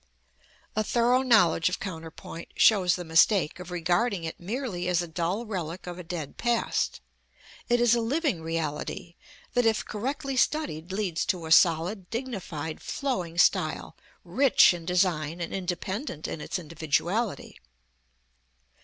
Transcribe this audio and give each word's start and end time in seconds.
A 0.75 0.83
thorough 0.83 1.21
knowledge 1.21 1.69
of 1.69 1.79
counterpoint 1.79 2.47
shows 2.55 2.95
the 2.95 3.03
mistake 3.05 3.59
of 3.59 3.69
regarding 3.69 4.23
it 4.23 4.39
merely 4.39 4.87
as 4.87 5.03
a 5.03 5.07
dull 5.07 5.45
relic 5.45 5.85
of 5.85 5.99
a 5.99 6.03
dead 6.03 6.37
past. 6.37 7.01
It 7.69 7.79
is 7.79 7.93
a 7.93 8.01
living 8.01 8.41
reality 8.41 9.13
that, 9.53 9.63
if 9.67 9.85
correctly 9.85 10.35
studied, 10.35 10.91
leads 10.91 11.23
to 11.27 11.45
a 11.45 11.51
solid, 11.51 12.09
dignified, 12.09 12.81
flowing 12.81 13.37
style, 13.37 13.95
rich 14.23 14.73
in 14.73 14.85
design, 14.85 15.39
and 15.39 15.53
independent 15.53 16.27
in 16.27 16.41
its 16.41 16.57
individuality. 16.57 17.59